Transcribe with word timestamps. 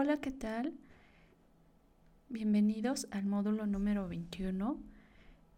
Hola, 0.00 0.18
¿qué 0.18 0.30
tal? 0.30 0.74
Bienvenidos 2.28 3.08
al 3.10 3.26
módulo 3.26 3.66
número 3.66 4.06
21. 4.06 4.78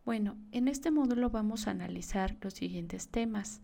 Bueno, 0.06 0.38
en 0.50 0.66
este 0.66 0.90
módulo 0.90 1.28
vamos 1.28 1.66
a 1.66 1.72
analizar 1.72 2.38
los 2.40 2.54
siguientes 2.54 3.08
temas. 3.08 3.60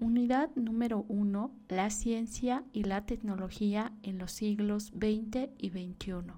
Unidad 0.00 0.48
número 0.54 1.04
1, 1.08 1.54
la 1.68 1.90
ciencia 1.90 2.64
y 2.72 2.84
la 2.84 3.04
tecnología 3.04 3.92
en 4.02 4.16
los 4.16 4.32
siglos 4.32 4.84
XX 4.86 5.50
y 5.58 5.68
XXI. 5.68 6.32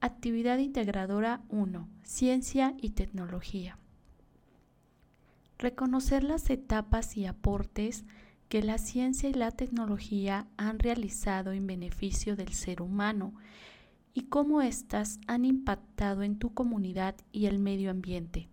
Actividad 0.00 0.58
integradora 0.58 1.42
1, 1.48 1.88
ciencia 2.04 2.76
y 2.80 2.90
tecnología. 2.90 3.78
Reconocer 5.58 6.22
las 6.22 6.48
etapas 6.50 7.16
y 7.16 7.26
aportes 7.26 8.04
que 8.52 8.62
la 8.62 8.76
ciencia 8.76 9.30
y 9.30 9.32
la 9.32 9.50
tecnología 9.50 10.46
han 10.58 10.78
realizado 10.78 11.52
en 11.52 11.66
beneficio 11.66 12.36
del 12.36 12.52
ser 12.52 12.82
humano 12.82 13.32
y 14.12 14.24
cómo 14.24 14.60
éstas 14.60 15.20
han 15.26 15.46
impactado 15.46 16.22
en 16.22 16.38
tu 16.38 16.52
comunidad 16.52 17.14
y 17.32 17.46
el 17.46 17.58
medio 17.58 17.90
ambiente. 17.90 18.50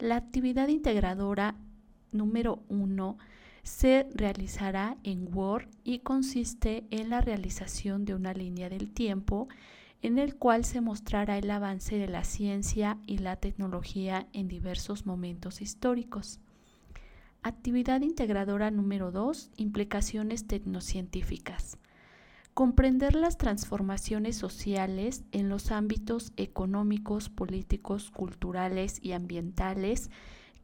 La 0.00 0.16
actividad 0.16 0.66
integradora 0.66 1.54
número 2.10 2.64
uno 2.68 3.16
se 3.62 4.08
realizará 4.12 4.96
en 5.04 5.32
Word 5.32 5.68
y 5.84 6.00
consiste 6.00 6.82
en 6.90 7.08
la 7.08 7.20
realización 7.20 8.04
de 8.04 8.16
una 8.16 8.34
línea 8.34 8.68
del 8.70 8.90
tiempo 8.90 9.46
en 10.02 10.18
el 10.18 10.34
cual 10.34 10.64
se 10.64 10.80
mostrará 10.80 11.38
el 11.38 11.48
avance 11.48 11.96
de 11.96 12.08
la 12.08 12.24
ciencia 12.24 12.98
y 13.06 13.18
la 13.18 13.36
tecnología 13.36 14.26
en 14.32 14.48
diversos 14.48 15.06
momentos 15.06 15.62
históricos. 15.62 16.40
Actividad 17.44 18.02
integradora 18.02 18.70
número 18.70 19.10
2. 19.10 19.50
Implicaciones 19.56 20.46
tecnocientíficas. 20.46 21.76
Comprender 22.54 23.16
las 23.16 23.36
transformaciones 23.36 24.36
sociales 24.36 25.24
en 25.32 25.48
los 25.48 25.72
ámbitos 25.72 26.32
económicos, 26.36 27.30
políticos, 27.30 28.12
culturales 28.12 29.00
y 29.02 29.10
ambientales 29.10 30.08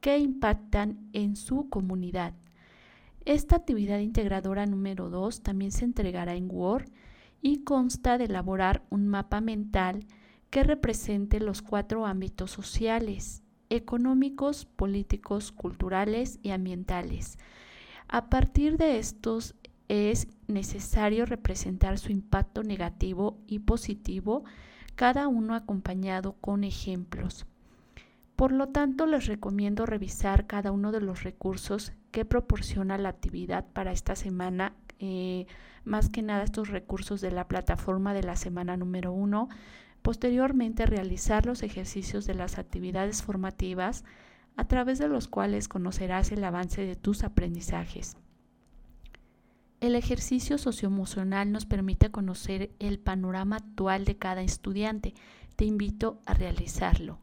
que 0.01 0.19
impactan 0.19 1.01
en 1.13 1.35
su 1.35 1.69
comunidad. 1.69 2.35
Esta 3.25 3.57
actividad 3.57 3.99
integradora 3.99 4.65
número 4.65 5.11
2 5.11 5.43
también 5.43 5.73
se 5.73 5.85
entregará 5.85 6.37
en 6.37 6.49
Word 6.49 6.89
y 7.43 7.65
consta 7.65 8.19
de 8.19 8.27
elaborar 8.27 8.85
un 8.89 9.09
mapa 9.09 9.41
mental 9.41 10.07
que 10.49 10.63
represente 10.63 11.41
los 11.41 11.61
cuatro 11.61 12.07
ámbitos 12.07 12.53
sociales, 12.53 13.43
económicos, 13.71 14.65
políticos, 14.65 15.53
culturales 15.53 16.39
y 16.43 16.51
ambientales. 16.51 17.39
A 18.09 18.31
partir 18.31 18.77
de 18.77 18.99
estos 18.99 19.55
es 19.89 20.29
necesario 20.47 21.27
representar 21.27 21.99
su 21.99 22.13
impacto 22.13 22.63
negativo 22.63 23.39
y 23.47 23.61
positivo, 23.61 24.45
cada 24.95 25.29
uno 25.29 25.55
acompañado 25.55 26.35
con 26.41 26.65
ejemplos. 26.65 27.47
Por 28.37 28.53
lo 28.53 28.69
tanto, 28.69 29.07
les 29.07 29.27
recomiendo 29.27 29.85
revisar 29.85 30.47
cada 30.47 30.71
uno 30.71 30.93
de 30.93 31.01
los 31.01 31.23
recursos 31.23 31.93
que 32.13 32.25
proporciona 32.25 32.97
la 32.97 33.09
actividad 33.09 33.67
para 33.73 33.93
esta 33.93 34.15
semana, 34.15 34.75
eh, 35.01 35.47
más 35.85 36.09
que 36.09 36.23
nada 36.23 36.45
estos 36.45 36.69
recursos 36.69 37.21
de 37.21 37.33
la 37.33 37.49
plataforma 37.49 38.15
de 38.15 38.23
la 38.23 38.37
semana 38.37 38.77
número 38.77 39.13
uno, 39.13 39.49
Posteriormente, 40.09 40.87
realizar 40.87 41.45
los 41.45 41.63
ejercicios 41.63 42.25
de 42.25 42.33
las 42.33 42.57
actividades 42.57 43.23
formativas 43.23 44.05
a 44.57 44.67
través 44.67 44.99
de 44.99 45.07
los 45.07 45.29
cuales 45.29 45.69
conocerás 45.69 46.33
el 46.33 46.43
avance 46.45 46.81
de 46.81 46.97
tus 46.97 47.25
aprendizajes. 47.25 48.17
El 49.83 49.95
ejercicio 49.95 50.57
socioemocional 50.57 51.53
nos 51.53 51.67
permite 51.67 52.11
conocer 52.11 52.71
el 52.79 52.99
panorama 52.99 53.57
actual 53.57 54.07
de 54.07 54.17
cada 54.17 54.41
estudiante. 54.41 55.13
Te 55.57 55.67
invito 55.67 56.23
a 56.25 56.33
realizarlo, 56.33 57.19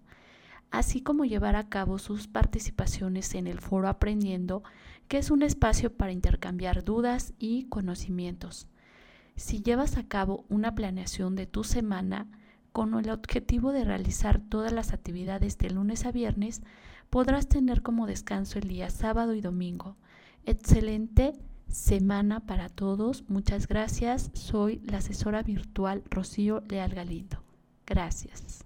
así 0.70 1.02
como 1.02 1.26
llevar 1.26 1.56
a 1.56 1.70
cabo 1.70 1.98
sus 1.98 2.28
participaciones 2.28 3.34
en 3.34 3.48
el 3.48 3.62
foro 3.62 3.90
Aprendiendo, 3.90 4.62
que 5.08 5.18
es 5.18 5.32
un 5.32 5.42
espacio 5.42 5.92
para 5.92 6.12
intercambiar 6.12 6.84
dudas 6.84 7.34
y 7.40 7.64
conocimientos. 7.64 8.68
Si 9.36 9.64
llevas 9.64 9.98
a 9.98 10.08
cabo 10.08 10.46
una 10.50 10.76
planeación 10.76 11.36
de 11.36 11.48
tu 11.48 11.64
semana, 11.64 12.28
con 12.76 12.94
el 13.00 13.10
objetivo 13.10 13.72
de 13.72 13.86
realizar 13.86 14.42
todas 14.42 14.74
las 14.74 14.92
actividades 14.92 15.58
de 15.58 15.70
lunes 15.70 16.06
a 16.06 16.12
viernes, 16.12 16.62
podrás 17.10 17.48
tener 17.48 17.82
como 17.82 18.06
descanso 18.06 18.60
el 18.60 18.68
día 18.68 18.90
sábado 18.90 19.34
y 19.34 19.40
domingo. 19.40 19.96
Excelente 20.46 21.32
semana 21.70 22.42
para 22.42 22.68
todos. 22.68 23.24
Muchas 23.30 23.70
gracias. 23.70 24.30
Soy 24.34 24.82
la 24.84 24.98
asesora 24.98 25.42
virtual 25.42 26.04
Rocío 26.10 26.64
Leal 26.68 26.94
Galindo. 26.94 27.42
Gracias. 27.88 28.66